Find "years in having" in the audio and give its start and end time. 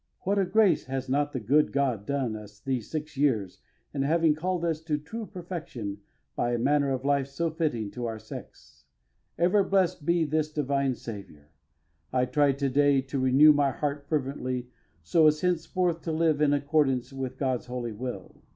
3.17-4.33